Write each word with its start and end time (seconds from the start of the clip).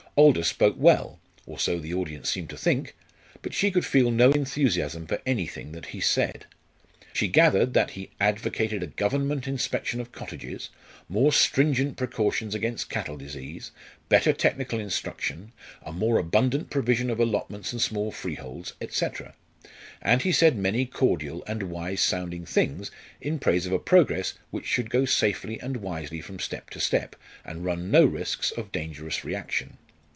Aldous 0.17 0.49
spoke 0.49 0.75
well 0.77 1.21
or 1.45 1.57
so 1.57 1.79
the 1.79 1.93
audience 1.93 2.29
seemed 2.29 2.49
to 2.49 2.57
think; 2.57 2.95
but 3.41 3.53
she 3.53 3.71
could 3.71 3.85
feel 3.85 4.11
no 4.11 4.33
enthusiasm 4.33 5.07
for 5.07 5.21
anything 5.25 5.71
that 5.71 5.85
he 5.87 6.01
said. 6.01 6.45
She 7.13 7.29
gathered 7.29 7.73
that 7.75 7.91
he 7.91 8.09
advocated 8.19 8.83
a 8.83 8.87
Government 8.87 9.47
inspection 9.47 10.01
of 10.01 10.11
cottages, 10.11 10.67
more 11.07 11.31
stringent 11.31 11.95
precautions 11.95 12.53
against 12.53 12.89
cattle 12.89 13.15
disease, 13.15 13.71
better 14.09 14.33
technical 14.33 14.79
instruction, 14.81 15.53
a 15.81 15.93
more 15.93 16.17
abundant 16.17 16.69
provision 16.69 17.09
of 17.09 17.21
allotments 17.21 17.71
and 17.71 17.81
small 17.81 18.11
freeholds, 18.11 18.73
&c. 18.89 19.07
and 20.01 20.23
he 20.23 20.33
said 20.33 20.57
many 20.57 20.85
cordial 20.85 21.41
and 21.47 21.63
wise 21.63 22.01
sounding 22.01 22.45
things 22.45 22.91
in 23.21 23.39
praise 23.39 23.65
of 23.65 23.71
a 23.71 23.79
progress 23.79 24.33
which 24.49 24.65
should 24.65 24.89
go 24.89 25.05
safely 25.05 25.57
and 25.61 25.77
wisely 25.77 26.19
from 26.19 26.37
step 26.37 26.69
to 26.69 26.81
step, 26.81 27.15
and 27.45 27.63
run 27.63 27.89
no 27.89 28.03
risks 28.03 28.51
of 28.51 28.73
dangerous 28.73 29.23
reaction. 29.23 29.77